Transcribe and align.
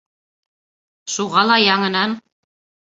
Шуға 1.17 1.47
ла 1.53 1.61
яңынан: 1.67 2.21